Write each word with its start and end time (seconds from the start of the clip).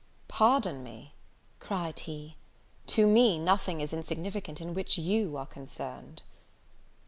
"Pardon 0.27 0.81
me," 0.81 1.13
cried 1.59 1.99
he; 1.99 2.35
"to 2.87 3.05
me 3.05 3.37
nothing 3.37 3.81
is 3.81 3.93
insignificant 3.93 4.59
in 4.59 4.73
which 4.73 4.97
you 4.97 5.37
are 5.37 5.45
concerned." 5.45 6.23